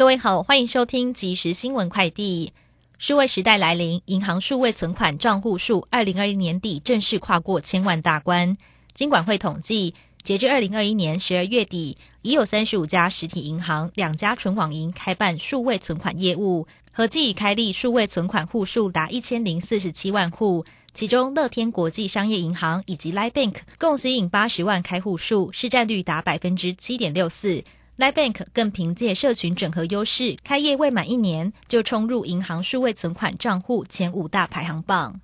[0.00, 2.54] 各位好，欢迎收听即时新闻快递。
[2.96, 8.56] 数位时代来临，银行数位存款账户数，二零二一年底正式跨过千万大关。
[8.94, 9.92] 金管会统计，
[10.22, 20.64] 截至二零二一年十二月底，已有三十五家实体银行、两家纯网银开办数位存款业务，合计已开立数位存款户数达一千零四十七万户。
[20.94, 27.62] 其中，乐天国际商业银行以及 Line Bank 共吸引八十万开户数，市占率达百分之七点六四。
[28.00, 35.20] Li Bank 更凭借社群整合优势，开业未满一年就冲入银行数位存款账户前五大排行榜。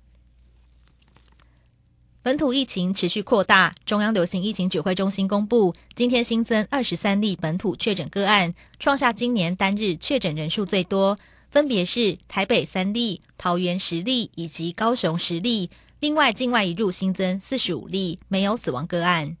[2.21, 11.17] 本土疫情持续扩大，中央流行疫情指挥中心公布，今天新增二十三例本土确诊个案，创下今年单日确诊人数最多，
[11.49, 15.71] 分别是台北三例、桃园十例以及高雄十例。
[15.99, 19.35] 另外，境外一入新增四十五例，没有死亡个案。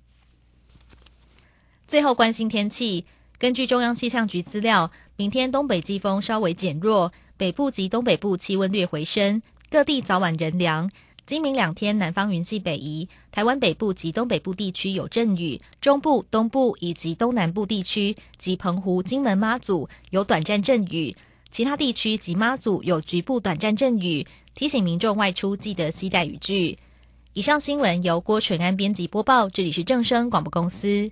[1.87, 3.05] 最后，关心天气。
[3.39, 10.89] 根据中央气象局资料，明天东北季风稍微减弱，北部及东北部气温略回升，各地早晚仍凉。
[11.27, 21.15] 今明两天南方云系北移，台湾北部及东北部地区有阵雨，中部、东部以及东南部地区及澎湖、金门、妈祖有短暂阵雨，
[21.51, 24.25] 其他地区及妈祖有局部短暂阵雨。
[24.55, 26.75] 提醒民众外出记得携带雨具。
[27.33, 31.11] 以上新闻由郭纯安编辑播报，这里是正声广播公司。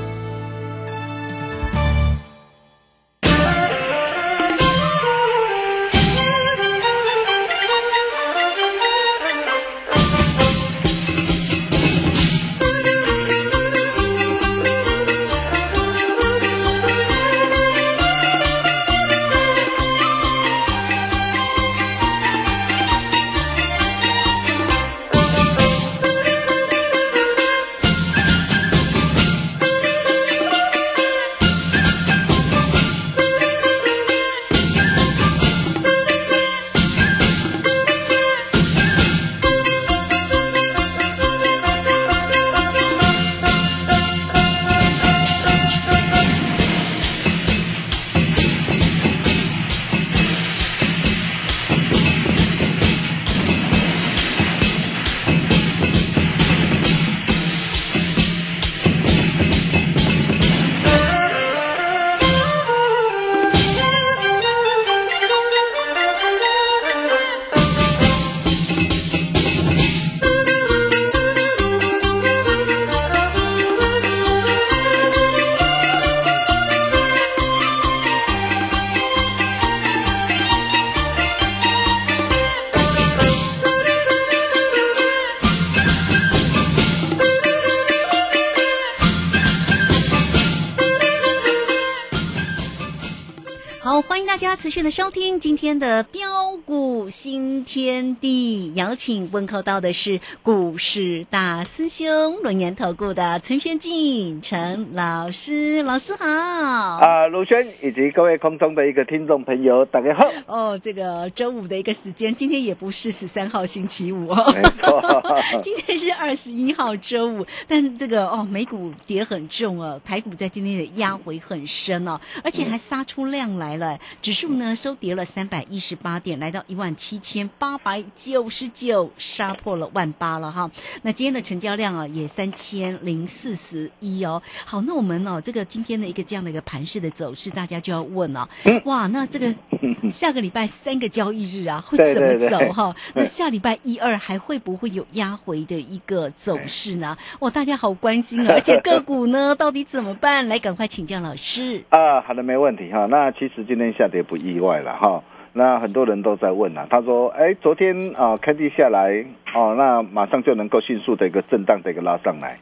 [94.91, 98.40] 收听今天的标股新天地，
[98.75, 102.07] 邀请问候到的是股市大师兄
[102.43, 106.25] 轮研投顾的陈轩进陈老师，老师好。
[106.25, 110.31] 啊，卢轩以及各位空中的一个听众朋友，大家好。
[110.45, 115.23] 哦，这个周五的一个时间，今天也不是十三号星期五哦，没错，
[115.61, 123.87] 今天是二十一号周五，但这个哦，美股跌很重哦，台股在今天的压回很深哦，而且还杀出量来了。
[123.87, 130.69] 哎，指数呢收跌了三百一十八点，来到一万七千八百九十九，杀破了万八了哈。
[131.03, 134.41] 那今天的成交量啊也三千零四十一哦。
[134.65, 138.47] 好，那我们哦这个今天的一个这样的一个盘势的走势，大家就要问了，
[138.85, 139.53] 哇，那这个
[140.11, 142.95] 下个礼拜三个交易日啊会怎么走哈？
[143.15, 147.17] 那下礼拜一二还会不会有压回的一个走势呢？
[147.39, 148.53] 哇，大家好关心啊！
[148.55, 150.47] 而且个股呢到底怎么办？
[150.47, 151.83] 来，赶快请教老师。
[151.89, 153.05] 啊，好的，没问题哈。
[153.05, 155.23] 那其实今天下跌不意外了哈。
[155.53, 162.57] 那很多人都在问啊，他说，哎，昨天啊开低下来哦，那马上就能够迅速的一个震荡的一个拉上来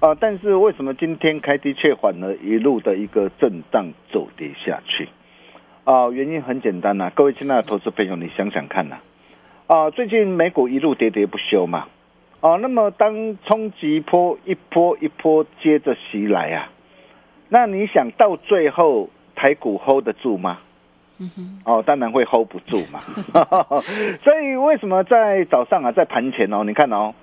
[0.00, 5.08] 啊，但是为什么今天开低却反而一路的一个震荡走跌下去？
[5.84, 8.98] 啊，原因很简单呐、各位亲爱的投资朋友，你想想看呐、
[9.66, 11.86] 啊，最近美股一路跌跌不休嘛，
[12.40, 16.68] 啊、那么当冲击波一波一波接着袭来啊，
[17.48, 20.58] 那你想到最后台股 hold 得住吗？
[21.64, 23.00] 哦，当然会 hold 不住嘛。
[24.22, 27.14] 所以为什么在早上啊，在盘前哦，你看哦，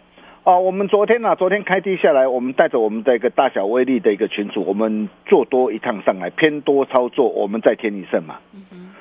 [0.43, 8.39] 哦，我们昨天啊，昨天开低下来，我们带着我们的一个大小威力的一个群组，我们做多一趟上来，偏多操作，我们再添一胜嘛。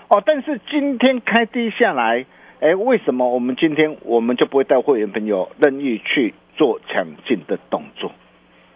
[0.09, 2.27] 哦，但是今天开低下来，
[2.61, 8.13] 哎，为什么我们今天我们就不会带会员朋友任意去做抢进的动作？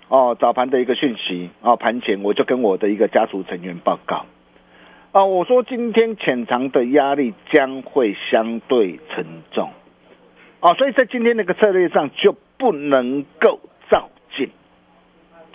[0.09, 4.25] 哦，早盘的一个讯息哦，盘前我就跟我的一个家族成员报告，
[5.17, 9.71] 啊、我说今天潜藏的压力将会相对沉重，
[10.61, 13.59] 啊，所以在今天那个策略上就不能够
[13.89, 14.51] 照进，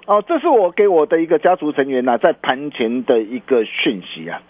[0.07, 4.41] 哦，这是我给我的一个家族成员呐、在盘前的一个讯息啊。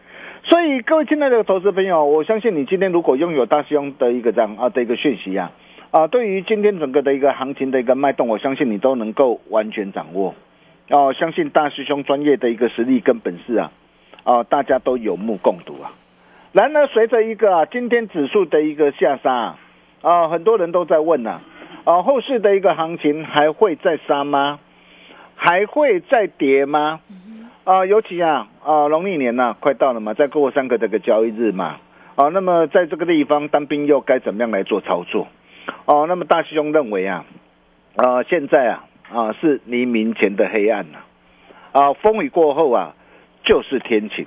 [0.46, 5.52] 所以各位亲爱的投资朋友，我相信你今天如果拥有大师兄的一个这样啊的一个讯息啊，
[5.92, 10.36] 啊，对于今天整个的一个行情的一个脉动，我相信你都能够完全掌握。
[10.90, 13.74] 哦，相信大师兄专业的一个实力跟本事啊，
[14.24, 15.92] 啊，大家都有目共睹啊。
[16.54, 19.56] 然而，随着一个啊今天指数的一个下杀
[20.02, 21.40] 啊，很多人都在问呐、
[21.86, 24.60] 啊，后市的一个行情还会再杀吗？
[25.36, 27.00] 还会再跌吗？
[27.64, 31.78] 啊，尤其啊啊，农历年呐、快到了嘛，再过三个这个交易日嘛，
[32.16, 35.28] 啊，那么在这个地方当兵又该怎么样来做操作？
[35.86, 37.24] 哦、那么大师兄认为啊，
[37.96, 38.84] 啊，现在啊
[39.14, 40.98] 啊是黎明前的黑暗呐、
[41.72, 42.94] 啊，风雨过后啊
[43.52, 44.26] 就是天晴。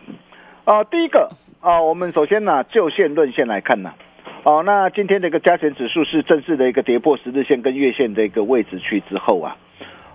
[0.67, 1.31] 啊，第一个
[1.63, 3.95] 啊，我们首先呢、就线论线来看呢、
[4.43, 9.57] 哦、那今天的一个加权指数是正式的一个跌破十日线跟月线的一个位置区之后啊，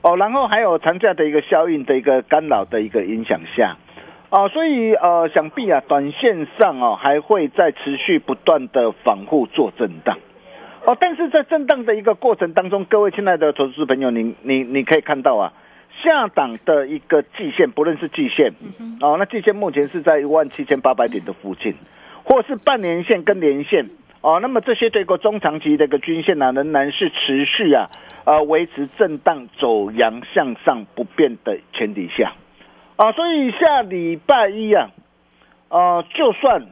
[0.03, 3.77] 哦，然后还有长假的一个效应的一个干扰的一个影响下，
[4.29, 10.19] 啊，所以呃，想必啊，短线上哦还会再持续不断的反复做震荡，
[10.85, 15.51] 哦，但是在震荡的一个过程当中，各位亲爱的投资朋友，你你你可以看到啊，
[16.03, 18.53] 下档的一个季线，不论是季线，
[19.01, 21.73] 哦，那季线目前是在一万七千八百点的附近，
[22.23, 23.85] 或是半年线跟年线。
[24.21, 27.87] 哦，那么这些这个中长期的一个均线呢、仍然是持续啊，
[28.25, 32.33] 呃，维持震荡走阳向上不变的前提下，
[32.97, 34.89] 啊，所以下礼拜一啊，
[35.69, 36.65] 呃，就算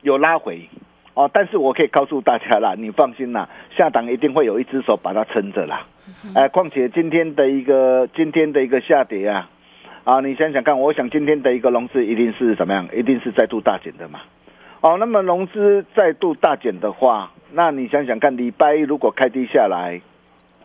[0.00, 0.70] 有拉回，
[1.14, 5.86] 哦，但是我可以告诉大家啦， 你放心啦，下档一定会有一只手把它撑着啦，
[6.34, 9.48] 哎、况且今天的一个今天的一个下跌啊，
[10.04, 12.88] 啊，你想想看，我想今天的一个融资一定是怎么样？
[12.92, 14.20] 一定是再度大减的嘛。
[14.80, 20.00] 哦，那么融资再度大减的话，那你想想看，礼拜一如果开低下来，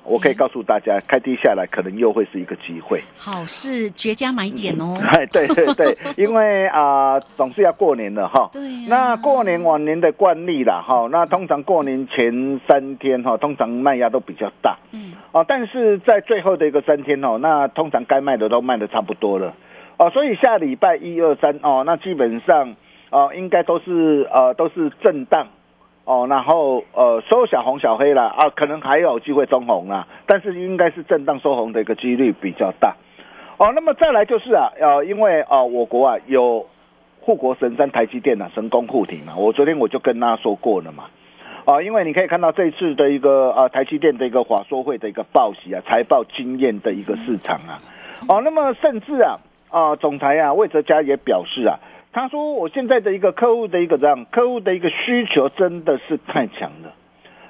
[0.03, 3.01] 我可以告诉大家，开低下来可能又会是一个机会。
[3.15, 4.97] 好是绝佳买点哦。
[5.13, 8.49] 哎，对对对，因为啊、总是要过年了哈。
[8.51, 14.77] 对呀那过年往年的惯例啦，哈，那通常过年前三天哈，通常卖压都比较大。
[14.93, 15.13] 嗯。
[15.31, 19.53] 哦，但是在最后的一个三天哦，那通常该卖的都卖的差不多了。
[19.97, 22.75] 哦，所以下礼拜一二三哦，那基本上
[23.11, 25.47] 哦，应该都是呃都是震荡。
[26.09, 32.95] 哦，然后呃收小红小黑啦，啊，可能还有机会中红啊，但是应该是震荡收红的一个几率比较大。
[33.59, 36.65] 哦，那么再来就是啊，呃，因为啊、我国啊有
[37.21, 41.03] 护国神山台积电啊神功护体嘛，我昨天我就跟大家说过了嘛。
[41.65, 47.77] 啊，因为你可以看到这一次的一个啊台积电的一个华硕会的一个报喜啊，财报惊艳的一个市场啊，
[48.27, 49.37] 哦，那么甚至啊
[49.69, 51.77] 啊总裁啊魏哲嘉也表示啊，
[52.11, 56.93] 他说我现在的一个客户的一个这样客户的一个需求真的是太强了。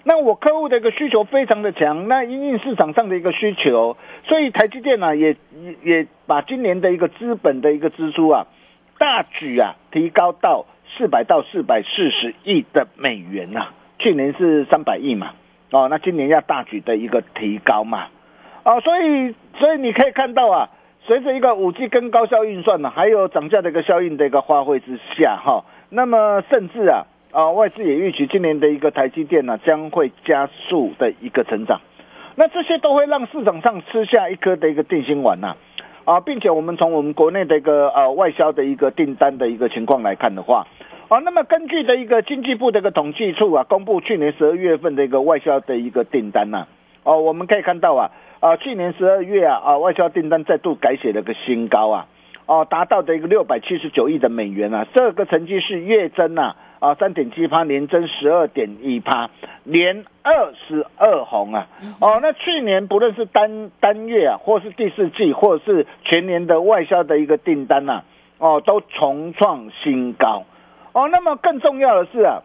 [0.03, 8.47] 那我客户的一个需求非常的强，那因应市场上的一个需求，所以台积电呢、也也也把今年的一个资本的一个支出啊，
[8.97, 10.65] 大举啊提高到
[10.97, 13.67] 四百到四百四十亿的美元呐、
[13.99, 15.33] 去年是三百亿嘛，
[15.71, 18.07] 哦，那今年要大举的一个提高嘛，
[18.63, 20.69] 哦，所以所以你可以看到啊，
[21.09, 31.81] 随着一个五 G 跟高效运算呢，还有涨价的一个效应的一个发挥之下，哈，那么甚至啊啊外资也预期今年的一个台积电呢将会加速的一个成长，
[32.35, 35.55] 那这些都会让市场上吃下一颗的一个定心丸呐，
[36.05, 40.67] 啊，并且我们从我们国内的一个呃外销的一个订单的一个情况来看的话，
[41.07, 46.67] 啊，那么根据的一个经济部的一个统计处啊公布去年十二月份的一个外销的一个订单呐，
[47.03, 48.11] 哦，我们可以看到啊。
[48.39, 52.08] 啊，去年十二月啊，啊，外销订单再度改写了个新高啊，
[52.46, 59.29] 哦，达到的一个六百七十九亿的美元啊，这个成绩是月增呐，啊，三点七趴，年增十二点一趴，
[59.65, 61.67] 连二十二红啊，
[62.00, 68.03] 哦，那去年不论是单单月啊，或是第四季，或者是全年的外销的一个订单呐，
[68.38, 70.46] 哦，都重创新高，
[70.93, 72.41] 哦，那么更重要的是啊。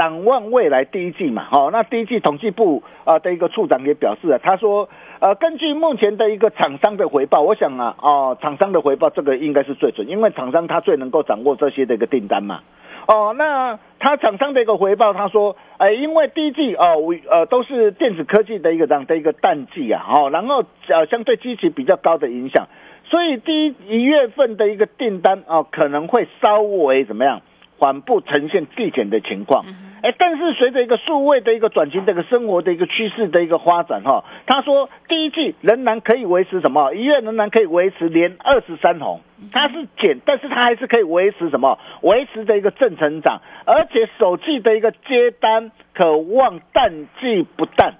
[0.00, 4.88] 展望未来第一季嘛，好，那第一季统计部啊的一个处长也表示啊，他说，
[5.18, 12.60] 呃，根据目前的一个厂商的回报，我想啊，哦，厂商的回报这个应该是最准，因为厂商他最能够掌握这些的一个订单嘛，
[13.08, 16.96] 哦，那他厂商的一个回报，他说，哎，因为第一季哦，
[17.28, 22.68] 呃，都是电子科技的一个这样的一个淡季啊，好，然后呃相对积极比较高的影响，
[23.04, 27.42] 所以第一一月份的一个订单啊，可能会稍微怎么样？
[27.78, 29.64] 缓步呈现递减的情况，
[30.02, 36.92] 哎，但是随着一个数位的一个转型，这个生活的一个趋势的一个发展，哈，他说第一季仍然可以维持什么？
[36.94, 39.20] 一月仍然可以维持连二十三红，
[39.52, 41.78] 它是减，但是它还是可以维持什么？
[42.02, 47.94] 维持的一个正成长，而且首季的一个接单可望淡季不淡，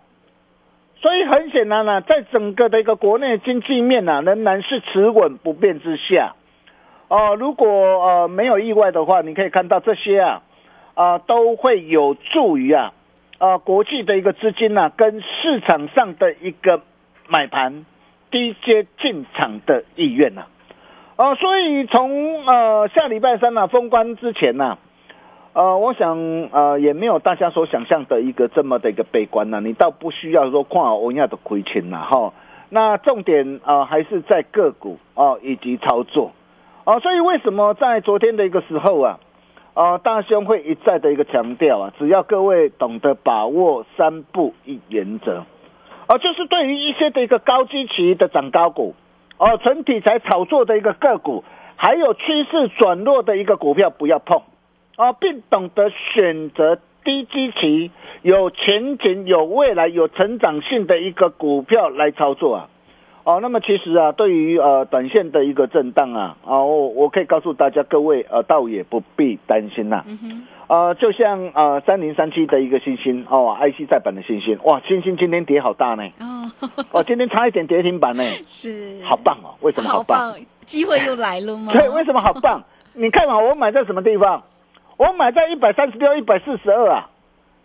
[0.97, 6.35] 所以很显然呢，在整个的一个国内经济面呢，仍然是持稳不变之下。
[7.09, 10.42] 哦，如果呃没有意外的话，你可以看到这些啊，
[11.00, 12.92] 啊都会有助于啊，
[13.38, 16.83] 啊国际的一个资金呢，跟市场上的一个
[17.26, 17.87] 买盘
[18.30, 20.42] 低阶进场的意愿呐，
[21.16, 24.76] 哦，所以从呃下礼拜三呢封关之前呢，
[25.54, 26.19] 呃，我想
[26.52, 32.35] 呃也没有大家所想象的一个这么的一个悲观呐，你倒不需要说看欧亚的亏钱呐哈，
[32.69, 36.33] 那重点啊还是在个股哦以及操作。
[36.85, 39.19] 啊，所以为什么在昨天的一个时候啊，
[39.75, 45.45] 啊，大兄会一再的一个强调啊，只要各位懂得把握三步一原则，
[46.07, 48.95] 啊，就是对于一些的一个高基期的涨高股，
[49.39, 51.45] 哦，纯题材炒作的一个个股，
[51.77, 54.43] 还有趋势转弱的一个股票不要碰，
[54.97, 62.69] 啊，并懂得选择低基期、有前景、有未来、有成长性的一个股票来操作啊。
[63.25, 70.03] 哦，那么其实啊，对于呃短线的一个震荡啊，啊，我我可以告诉大家各位，呃，倒也不必担心呐。
[70.69, 76.05] 呃，就像呃三零三七的一个星星哦，IC 再版的星星，哇，星星今天跌好大呢。
[76.21, 76.49] 哦，
[76.93, 78.23] 哦，今天差一点跌停板呢。
[78.47, 79.03] 是。
[79.05, 79.55] 好棒哦！
[79.61, 80.33] 为什么好棒？
[80.65, 81.73] 机会又来了吗？
[81.77, 82.62] 对，为什么好棒？
[82.95, 84.43] 你看嘛，我买在什么地方？
[84.97, 87.11] 我买在一百三十六、一百四十二啊。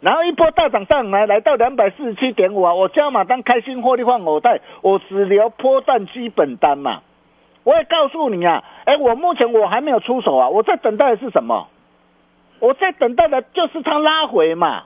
[0.05, 2.75] 然后一波大涨上来，来到两百四十七点五啊！
[2.75, 7.01] 我加码单开心获利换口袋，我只留波段基本单嘛。
[7.63, 11.69] 我也告诉你啊，哎，我目前我还没有出手啊，我在等待的是什么？
[12.59, 14.83] 我在等待的就是它拉回嘛。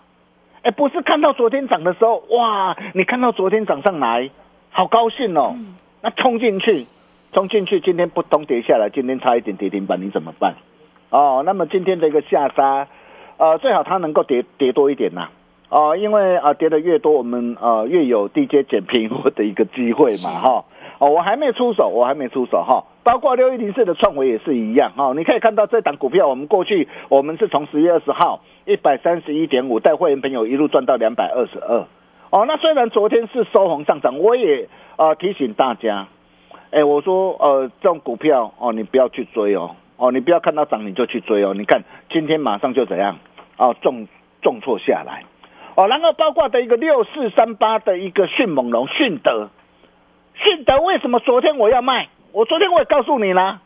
[0.61, 4.29] 哎，不是看到昨天涨的时候，哇，你看到昨天涨上来，
[4.71, 5.53] 好高兴哦。
[6.01, 6.85] 那冲进去，
[7.33, 10.55] 冲进去，今天不咚跌下来，今天差一点跌停板，你怎么办？
[11.09, 12.87] 哦，那么今天的一个下杀。
[13.39, 15.29] 呃，最好它能够跌跌多一点呐，
[15.69, 20.65] 哦，因为啊跌的越多，我们呃越有低阶捡便宜的一个机会嘛，哈，
[20.99, 31.85] 哦，我还没出手，我还没出手哈，包括六一零四的创维也是一样哈，你可以看到这档股票，我们过去我们是从十月二十号一百三十一点五带会员朋友一路赚到两百二十二，
[32.31, 34.67] 哦，那虽然昨天是收红上涨，我也
[34.97, 36.07] 呃提醒大家，
[36.71, 43.17] 哎，我说呃这种股票哦，你不要去追哦，哦，你不要看到涨你就去追哦，你看今天马上就怎样？
[43.59, 44.07] 哦，重
[44.41, 45.25] 重挫下来，
[45.75, 49.49] 哦，然后包括的一个六四三八的一个迅猛龙迅德，
[50.33, 52.07] 迅德为什么昨天我要卖？
[52.31, 53.59] 我昨天我也告诉你啦，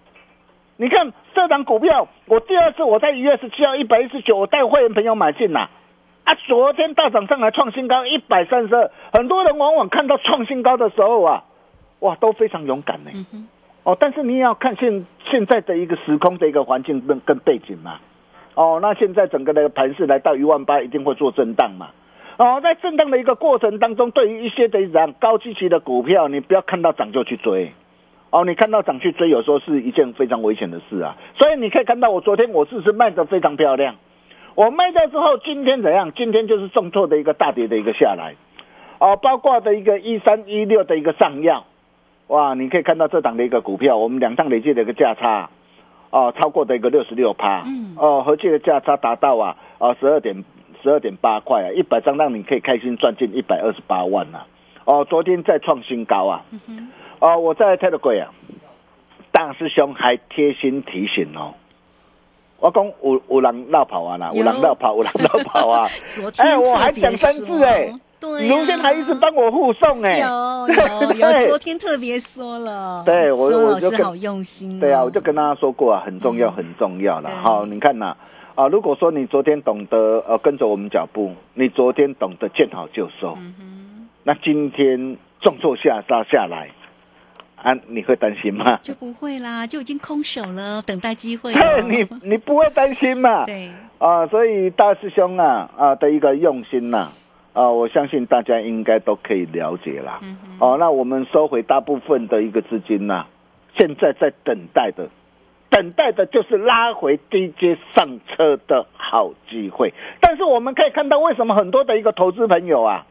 [0.78, 5.70] 你看这档股票，我第二次我在一月十七号一百一十九，我带会员朋友买进啦，
[6.24, 11.44] 啊，昨天大涨上来创新高一百三十二，很多人往往看到创新高的时候啊，
[12.00, 13.12] 哇，都非常勇敢呢，
[13.84, 18.00] 哦，但是你也要看现现在的一个时空的一个环境跟跟背景嘛。
[18.56, 21.88] 哦，那现在整个的盘势来到一万八，一定会做震荡嘛？
[22.38, 27.72] 哦，在震荡的一个过程当中，对于一些的涨高基期的股票，你不要看到涨就去追。
[28.32, 31.16] 哦，你看到涨去追，有时候是一件非常危险的事啊。
[31.36, 33.96] 所以你可以看到，我昨天我是不是卖的非常漂亮？
[34.56, 36.12] 我卖掉之后，今天怎样？
[36.14, 38.36] 今天就是重挫的一个大跌的一个下来。
[39.00, 41.66] 哦，包括的一个一三一六的一个上药。
[42.28, 45.50] 哇，你可以看到这档的一个股票，我们两档累计的一个价差，
[46.14, 47.96] 哦，超过的一个六十六趴，嗯。
[47.98, 50.46] 哦，合计的价差达到啊，啊十二点
[50.84, 54.44] 十二点八块啊，一百张让你可以开心赚进一百二十八万呐、
[54.86, 56.46] 哦，昨天再创新高啊，
[57.18, 58.30] 哦，我在 Telegram 啊，
[59.32, 61.56] 大师兄还贴心提醒哦。
[62.60, 65.88] 我讲有有人绕跑啊啦，有人绕跑，有人绕跑啊！
[66.38, 67.46] 哎，我还讲三说。
[67.58, 67.92] 次哎，
[68.24, 76.54] 对、卢先还一直帮我护送哎，有 对有有，昨天特别说了，对我老师好用心、哦，对啊，我就跟大家说过啊，很重要，嗯。
[76.54, 77.30] 很重要了。
[77.30, 78.16] 好，你看呐，
[78.56, 83.38] 啊，如果说你昨天懂得呃跟着我们脚步，你昨天懂得见好就收，
[84.24, 86.70] 那今天重挫下杀下来，
[87.62, 88.80] 啊，你会担心吗？
[88.82, 91.52] 就不会啦，就已经空手了，等待机会。
[91.90, 93.44] 你你不会担心嘛？
[93.46, 97.12] 对，啊，所以大师兄啊啊的一个用心呐啊
[97.54, 100.20] 我相信大家应该都可以了解啦。
[100.60, 103.28] 哦，那我们收回大部分的一个资金呐、
[103.78, 105.10] 现在在等待的，
[105.70, 109.94] 等待的就是拉回低阶上车的好机会。
[110.20, 113.06] 但是我们可以看到，为什么很多的一个投资朋友啊，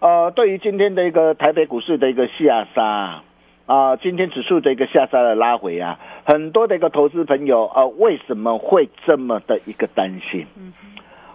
[0.00, 3.24] 呃，对于今天的一个台北股市的一个下杀啊、
[3.66, 10.46] 啊今天指数的一个下杀的拉回啊，很多的一个投资朋友啊、呃为什么会这么的一个担心？
[10.56, 10.72] 嗯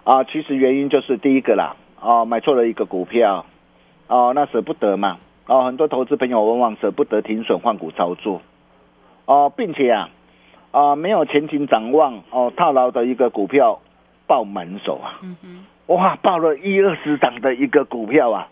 [0.03, 3.46] 啊，其实原因就是第一个啦，哦，买错了一个股票，
[4.08, 8.41] 哦，那舍不得嘛，哦，很多投资朋友往往舍不得停损换股操作，
[9.25, 10.10] 哦，并且啊，
[10.72, 13.79] 啊，没有前景展望，哦，套牢的一个股票
[14.27, 18.48] 爆满手啊，嗯哼，哇，爆了一二十档的一个股票啊！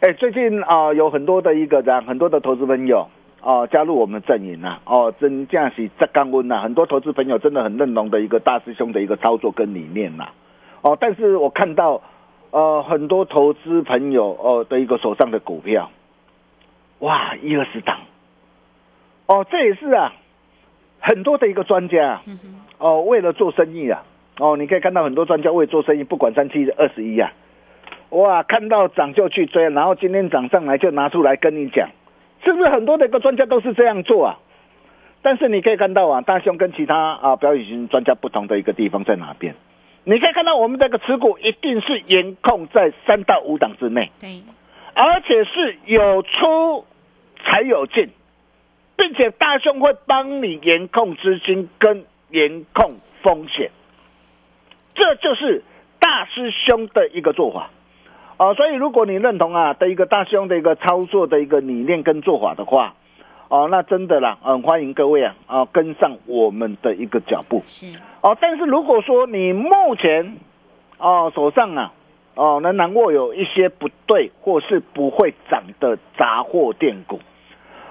[0.00, 3.06] 哎，最近啊、有很多的一个很多的投资朋友
[3.42, 10.28] 哦、加入我们阵营呐、哦，真正是在降温呐，很多投资朋友真的很认同的一个大师兄的一个操作跟理念呐、
[10.82, 12.02] 哦，但是我看到
[12.50, 15.90] 呃很多投资朋友哦、的一个手上的股票，
[16.98, 18.00] 哇，一二十档，
[19.26, 20.12] 哦，这也是啊，
[21.00, 22.20] 很多的一个专家
[22.78, 24.02] 哦，为了做生意啊，
[24.38, 27.32] 哦，你可以看到很多专家为做生意，不管三七二十一啊，
[28.10, 31.88] 哇，看到涨就去追，然后今天涨上来就拿出来跟你讲，
[32.44, 34.38] 是不是很多的一个专家都是这样做啊？
[35.22, 39.54] 但是你可以看到啊，大兄跟其他啊表演型专家不同的一个地方在哪边？
[40.04, 44.42] 你可以看到我们这个持股一定是严控在三到五档之内，对，
[44.94, 46.86] 而且是有出
[47.44, 48.08] 才有进，
[48.96, 53.70] 并且大兄会帮你严控资金跟严控风险，
[54.94, 55.62] 这就是
[55.98, 57.70] 大师兄的一个做法。
[58.38, 62.94] 哦，所以如果你认同啊的一个大师兄的一个操作的一个理念跟做法的话，
[63.50, 67.60] 哦，那真的啦，嗯，欢迎各位啊啊跟上我们的一个脚步。
[67.66, 70.36] 是，哦，但是如果说你目前
[70.98, 71.92] 哦手上啊
[72.36, 77.18] 哦仍然握有一些不对或是不会涨的杂货店股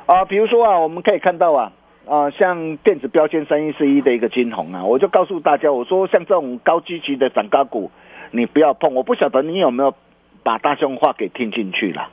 [0.06, 1.74] 啊，比如说啊，我们可以看到啊
[2.08, 7.92] 啊像电子标签三一四一的一个金红啊，我就告诉大家，我说像这种高积极的涨高股，
[8.32, 8.96] 你不要碰。
[8.96, 9.94] 我不晓得你有没有
[10.42, 12.08] 把大胸话给听进去了。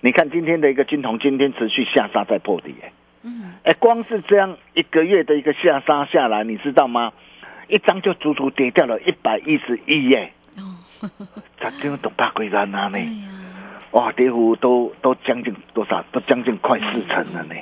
[0.00, 7.12] 你看今天的一个金铜，今天持续下杀在破底、哎嗯，哎，光是这样一个月的一个下杀下来，你知道吗？
[7.68, 10.74] 一张就足足跌掉了一百一十亿耶，哦，
[11.60, 12.98] 咋就懂八鬼人啊呢
[13.92, 16.02] 哇，跌幅都都将近多少？
[16.12, 17.54] 都将近快四成了呢。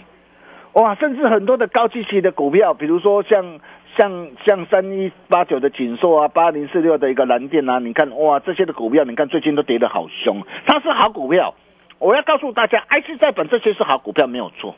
[0.74, 3.59] 哇，甚至很多的高基期的股票，比如说像
[3.96, 10.40] 像像三一八九的锦硕啊，八零四六的一个蓝电啊，你看哇，这些的股票，你看最近都跌得好凶。
[10.66, 11.55] 它是好股票，
[11.98, 14.74] 我要告诉大家，IC 再本这些是好股票没有错，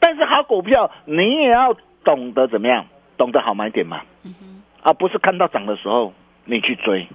[0.00, 6.12] 但是好股票你也要懂得怎么样，懂得好买点嘛，嗯哼，而不是看到涨的时候
[6.44, 7.06] 你去追。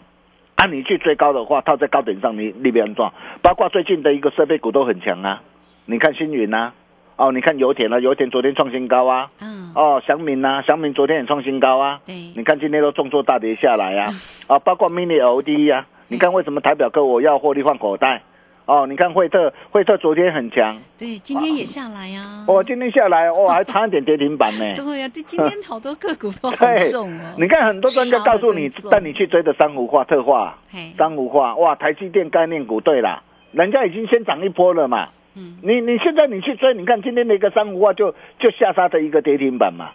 [0.55, 3.11] 啊，你去追高的话，套在高点上，你你别安装。
[3.41, 5.41] 包括最近的一个设备股都很强啊，
[5.85, 6.73] 你看星云啊，
[7.15, 14.11] 哦，你看油田啊，油田昨天创新高啊，嗯，哦，祥明啊，祥明昨天也创新高啊，对，你看今天都重挫大跌下来啊，
[14.49, 18.21] 啊， 包括 mini LED 啊，你看为什么台表哥我要获利换口袋？
[18.65, 24.63] 哦，你看惠特，惠特昨天很强，对，今天也下来啊，哦，今天下来，哦，还差一点跌停板呢。
[24.77, 35.09] 对呀、这今天好多个股都好 对重哦，，你看很多专家告诉你带你去追的珊瑚化、特化、嘿，珊瑚化，哇，台积电概念股，对啦，人家已经先涨一波了嘛。
[35.35, 39.91] 嗯，你你现在你去追，你看今天的一个珊瑚化就就下杀的一个跌停板嘛，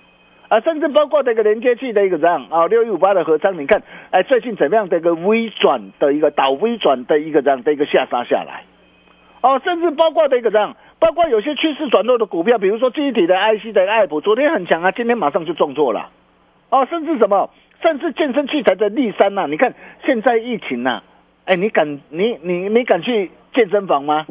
[0.49, 2.47] 啊，甚至包括这个连接器的一个这样？
[2.51, 8.63] 啊，六一五八的合章，你看，哎，最近怎么样的一个微转的一个倒微转的一个这样的一个下杀下来，
[9.41, 16.11] 哦，甚至包括的一个这样，包括有些趋势转弱的股票，比如说具体的 IC 的爱普，昨天很强啊，今天马上就重挫了，
[16.71, 17.51] 哦，甚至什么，
[17.83, 21.03] 甚至健身器材的力山呐、你看现在疫情呐、
[21.45, 24.27] 哎，你敢你你你敢去健身房吗？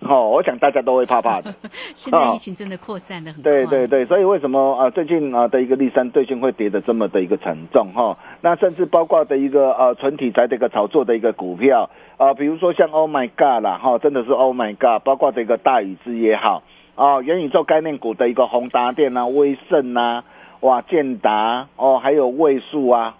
[0.08, 1.54] 哦，我想大家都会怕怕的。
[1.94, 3.52] 现在疫情真的扩散的很快。
[3.52, 8.16] 对对对，所以为什么啊最近啊的一个立三最近会跌的这么的一个沉重哈？
[8.40, 16.62] 那甚至包括的一个呃纯题材的一个炒作的一个股票啊，比如说像 Oh my God 啦哈，真的是 Oh my God，包括这个大宇之也好
[16.94, 20.24] 啊，元宇宙概念股的一个宏达电啊、威盛啊、
[20.60, 23.16] 哇建达哦，还有位数啊，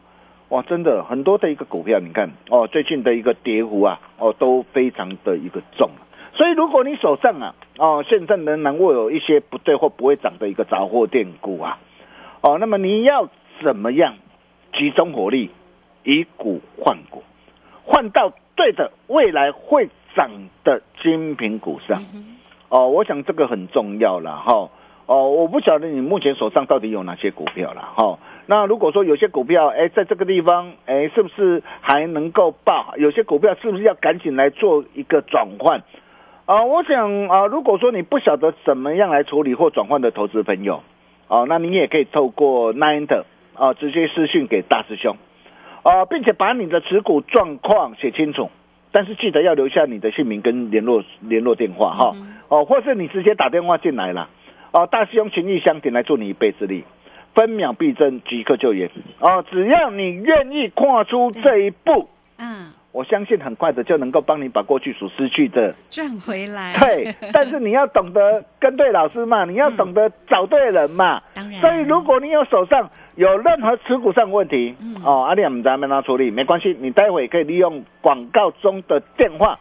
[0.49, 5.91] 哇，真的很多的一个股票，你看哦，最近的一个跌幅啊哦都非常的一个重。
[6.33, 11.79] 所以，如果你手上啊，哦，现在仍然握有一些不对或不会涨的一个杂货店股啊，
[12.41, 13.29] 哦，那么你要
[13.63, 14.15] 怎么样
[14.73, 15.51] 集中火力，
[16.05, 17.23] 以股换股，
[17.85, 20.31] 换到对的未来会涨
[20.65, 22.01] 的精品股上？
[22.69, 24.71] 哦，我想这个很重要了哈。
[25.07, 28.19] 哦，我不晓得你目前手上到底有哪些股票了哈。
[28.47, 32.95] 那如果说有些股票，哎，在这个地方，哎，是不是还能够报？
[32.97, 35.83] 有些股票是不是要赶紧来做一个转换？
[36.51, 40.83] 啊，我想啊，如果说你不晓得怎么样来处理或转换的投资朋友，
[41.29, 45.17] 哦，那你也可以透过 Nine 的啊，直接私讯给大师兄，
[45.85, 48.51] 啊，并且把你的持股状况写清楚，
[48.91, 52.17] 但是记得要留下你的姓名跟联络联络电话哈，
[52.49, 54.29] 哦，或是你直接打电话进来了，
[54.73, 56.83] 哦，大师兄情义相挺来助你一臂之力，
[57.33, 62.09] 分秒必争，即刻救援，哦，只要你愿意跨出这一步，
[62.41, 62.73] 嗯。
[62.93, 66.75] 我相信很快的就能够帮你把过去所失去的赚回来。
[66.79, 71.23] 对，但是你要懂得跟对老师嘛，你要懂得找对人嘛。
[71.35, 71.61] 当然。
[71.61, 74.75] 所以如果你有手上有任何持股上问题，
[75.05, 79.59] 哦，阿亮，我们咱们他处理没关系，你待会可以利用广告中的电话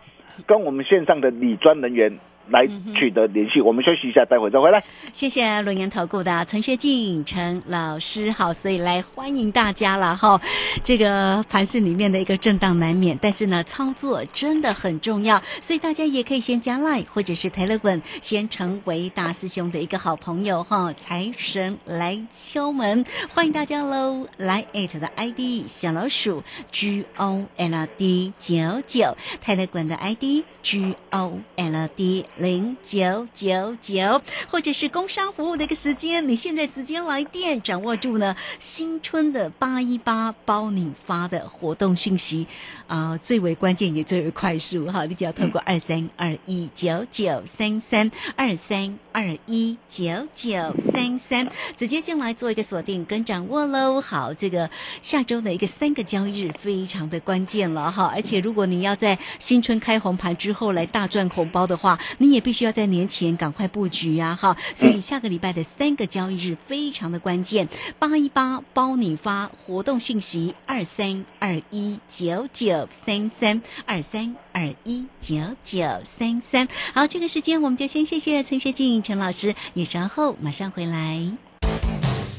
[0.48, 2.18] 跟我们线上的理专人员。
[2.52, 4.84] 来取得联系，我们休息一下，待会再回来。
[5.14, 10.40] 谢谢龙岩投顾的陈学进陈老师，好，所以来欢迎大家了哈。
[10.84, 20.94] 这个盘市里面的一个震荡难免，但是呢，操作真的很重要，所以大家也可以先加 line 或者是 telegram，先成为大师兄的一个好朋友哈。
[20.94, 24.28] 财神来敲门，欢迎大家喽！
[24.38, 32.26] 来 at 的 ID 小老鼠 G O L D 九九，telegram 的 ID G O L D。
[32.38, 42.48] 零九九九，或者是工商服务的一个时间，你现在直接来电，掌握住呢新春的八一八包你发的活动讯息
[42.90, 51.48] 啊，最为关键也最为快速哈，你只要透过二三二一九九三三二三二一九九三三
[51.78, 54.02] 直接进来做一个锁定跟掌握喽。
[54.02, 54.68] 好，这个
[55.02, 62.30] 下周的一个三个交易日非常的关键了哈，而且如果你要在新春开红盘之后来大赚红包的话，你。
[62.30, 64.56] 也必须要在年前赶快布局呀，哈！
[64.76, 76.68] 所以下个礼拜的三个交易日非常的关键，八一八包你发活动讯息，二三二一九九三三二三二一九九三三。
[76.94, 81.20] 好，这个时间我们就先谢谢陈学静陈老师，你稍后马上回来。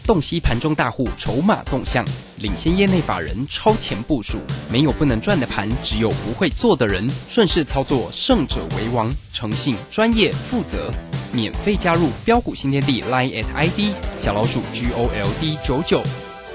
[0.07, 2.05] 洞悉盘中大户筹码动向，
[2.39, 7.09] 领先业内法人超前部署，没有不能赚的盘，只有不会做的人。
[7.29, 9.09] 顺势操作，胜者为王。
[9.33, 10.91] 诚信、专业、负责，
[11.33, 16.03] 免费加入标股新天地 Line at ID 小老鼠 G O L D 九九。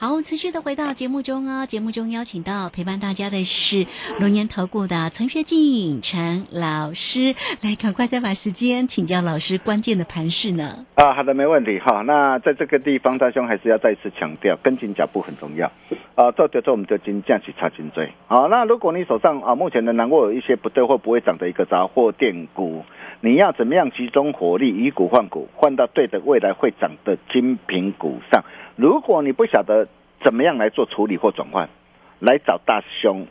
[0.00, 1.66] 好，我持续的回到节目中啊！
[1.66, 3.84] 节目中邀请到陪伴大家的是
[4.20, 10.86] 龙岩投顾的陈学进陈老师，来赶快再把时间请教老师关键的盘势呢。
[10.94, 12.02] 啊，好的，没问题哈。
[12.02, 15.66] 那在这个地方，大兄还是要再次强调，跟紧脚步很重要
[16.14, 16.30] 啊。
[16.30, 18.08] 做着做，我们就金价去差金追。
[18.28, 22.84] 好，那如果你手上啊目前仍然握有一些不对或不会涨的一个杂货店股，
[23.20, 28.44] 你要怎么样集中火力以股换股，换到对的未来会涨的精品股上？
[28.78, 29.88] 如果你不晓得
[30.22, 31.68] 怎么样来做处理或转换，
[32.20, 33.26] 来找大师兄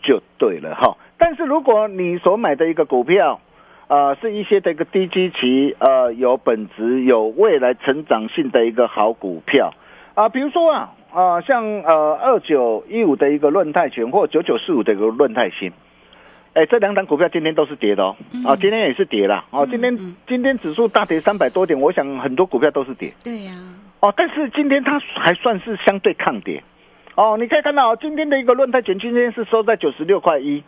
[0.00, 0.96] 就对了哈。
[1.18, 3.40] 但是如果你所买的一个股票，
[3.88, 9.74] 呃，是一些这个低基期，呃，有本质、有未来成长性的一个好股票
[10.14, 15.72] 啊，比如说啊，啊，像呃二九一五的一个论泰全或九九四五的一个论泰新，
[16.54, 18.14] 哎，这两档股票今天都是跌的哦，
[18.46, 19.96] 啊，今天也是跌了哦，今天
[20.28, 23.12] 今天指数大跌三百多点，我想很多股票都是跌。
[23.24, 23.52] 对呀。
[24.02, 26.60] 哦，但是今天它还算是相对抗跌，
[27.14, 30.64] 哦，你可以看到今天的一个论泰全今天是收在九十六块一，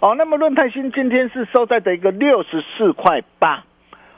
[0.00, 3.62] 哦，那么论泰新今天是收在的一个六十四块八，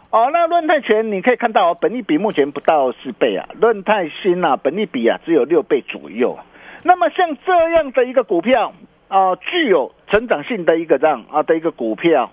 [0.09, 6.38] 哦，那论泰全你可以看到哦，本利比目前不到四倍啊，论泰新啊，本利比啊只有六倍左右，
[6.85, 8.72] 那么像这样的一个股票，
[9.09, 12.31] 啊、具有成长性的一个这样啊的一个股票，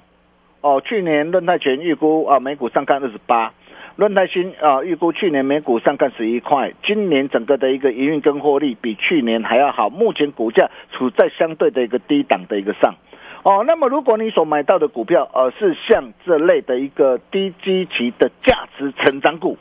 [0.62, 3.52] 哦，去年论泰全预估啊每股上看二十八，
[3.95, 12.95] 润泰新啊预估去年每股上看十一块，今年整个的一个营运跟获利比去年还要好，目前股价处在相对的一个低档的一个上。
[13.43, 19.58] 哦，那么如果你所买到的股票，呃，是像这类的一个低基期的价值成长股，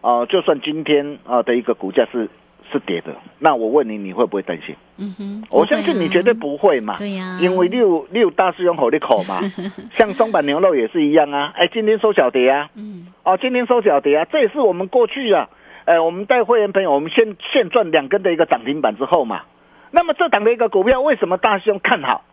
[0.00, 2.28] 啊、就算今天啊、的一个股价是
[2.72, 4.74] 是跌的，那我问你，你会不会担心？
[4.98, 7.38] 嗯哼，我相信你绝对不会嘛，对呀。
[7.40, 9.40] 因为六六大师兄火力口嘛，
[9.96, 15.48] 像松板牛肉也是一样啊，哎，今天收小跌啊，嗯，哦，今天收小跌啊，这也是我们过去啊，
[15.84, 19.42] 哎，我们带会员朋友，我们先现赚两根的一个涨停板之后嘛，
[19.90, 22.24] 那么这档的一个股票为什么大师兄看好？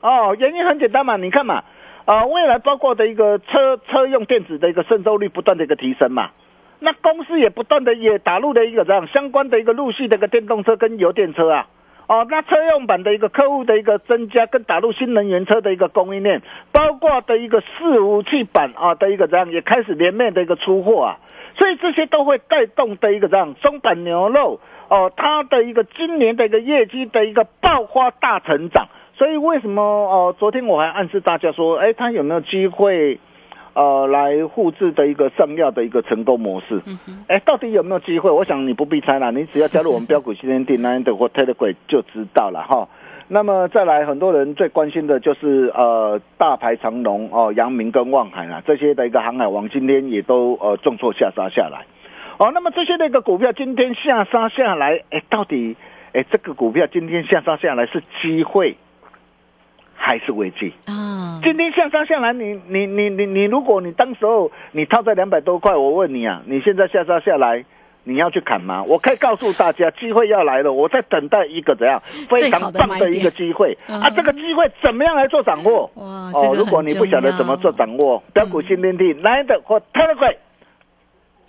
[0.00, 1.64] 哦，原因很简单嘛，你看嘛，
[2.04, 6.30] 啊、未来包括的一个车车用电子的一个渗透率不断的一个提升嘛，
[6.80, 11.66] 那公司也不断的也打入了一个这样相关的一个陆续的一个电动车跟油电车啊。
[12.08, 21.18] 哦，那车用版的一个客户的一个增加，跟打入新能源车的一个供应链，包括的一个伺服器版啊的一个这样也开始连面的一个出货啊，
[21.58, 30.36] 所以这些都会带动的一个这样中板牛肉哦，它的一个今年的一个业绩的一个爆发大成长，所以为什么哦？
[30.38, 33.18] 昨天我还暗示大家说，哎，它有没有机会？
[33.76, 36.80] 呃，来复制的一个上药的一个成功模式，
[37.28, 38.30] 哎，到底有没有机会？
[38.30, 42.88] 我想你不必猜了，你只要加入我们标股新天地 Nine 的或 Telegram 就知道了哈。
[43.28, 51.84] 那么再来，很多人最关心的就是呃大牌长龙哦、阳明跟望海啊这些的一个航海王，今天也都呃重挫下杀下来。
[52.38, 55.76] 哦，那么这些的一个股票今天下杀下来，哎，到底
[56.14, 58.78] 哎这个股票今天下杀下来是机会
[60.06, 60.72] 还是危机？
[60.86, 67.64] 啊，今天向上下来，你你你你你，如果你当时候你套在两百多块，我问你啊，你现在下杀下来，
[68.04, 68.84] 你要去砍吗？
[68.84, 74.08] 我可以告诉大家，机会要来了，我在等待一个怎样非常棒的一个机会嗯啊！
[74.10, 75.90] 这个机会怎么样来做掌握？
[75.96, 80.36] 哇，哦，如果你不晓得怎么做掌握，标股新天地来的或 Telegram，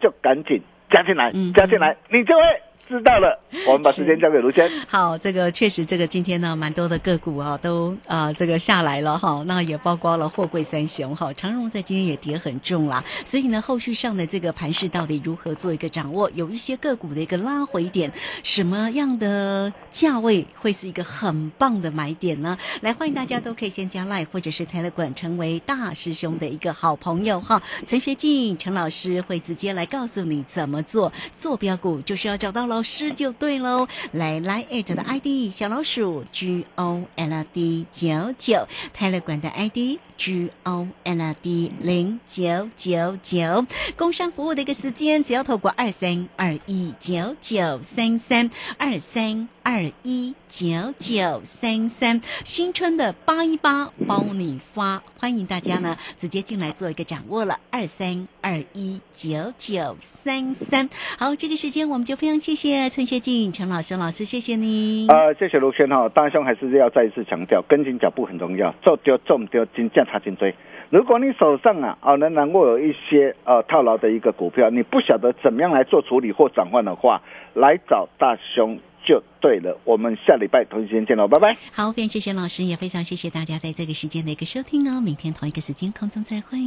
[0.01, 2.41] 就赶紧加进来嗯，加进来，你就会
[2.87, 3.39] 知道了。
[3.65, 4.69] 我们把时间交给卢谦。
[4.87, 9.43] 好，这个确实，这个今天呢，蛮多的个股啊，都啊、这个下来了哈。
[9.45, 13.03] 那也包括了货柜三雄哈，长荣在今天也跌很重啦。
[13.25, 16.29] 所以呢，后续上的这个盘势到底如何做一个掌握？
[16.33, 18.11] 有一些个股的一个拉回点，
[18.43, 22.57] 什么样的价位会是一个很棒的买点呢？
[22.81, 27.61] 来，欢迎大家都可以先加 Line 或者是 Telegram 成为大师兄的一个好朋友哈。
[27.85, 39.99] 陈学进陈老师会直接来告诉你怎么做，做标股就是要找到老师就对喽，来来，艾特的 ID 小老鼠 G O L D 九九泰勒馆的 ID。
[40.17, 60.89] G O L D 零九九九，工商服务的一个时间，只要透过二三二一九九三三二三二一九九三三，新春的八一八包你发，欢迎大家呢直接进来做一个掌握了，二三二一九九三三。
[61.19, 65.08] 好，这个时间我们就非常谢谢陈学进陈老师老师，谢谢你。
[65.10, 70.55] 呃，谢谢卢轩哈，大兄还是要再一次强调，跟紧脚步很重要，做丢做唔丢，金价差金追。
[70.89, 77.21] 如果你手上啊啊仍然会有一些呃套牢的一个股票，你不晓得怎么样来做处理或转换的话，
[77.53, 79.77] 来找大兄就对了。
[79.83, 81.57] 我们下礼拜同一时间见喽，拜拜。
[81.73, 85.01] 好，非常谢谢老师，也非常谢谢大家在这个时间的一个收听哦。
[85.01, 86.57] 明天同一个时间空中再会。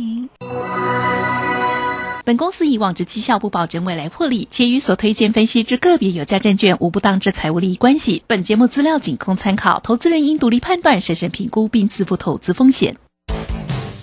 [2.26, 8.22] 本公司以往之绩效不保证未来获利，且与所推荐分析之个别有价证券无不当之财务利益关系。
[8.26, 12.96] 本节目资料仅供参考，投资人应独立判断、审慎评估并自负投资风险。